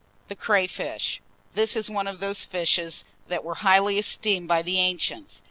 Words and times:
]THE 0.29 0.35
CRAYFISH. 0.35 1.21
This 1.53 1.75
is 1.75 1.87
one 1.87 2.07
of 2.07 2.19
those 2.19 2.43
fishes 2.43 3.05
that 3.27 3.43
were 3.43 3.53
highly 3.61 3.99
esteemed 3.99 4.47
by 4.47 4.63
the 4.63 4.79
ancients. 4.79 5.39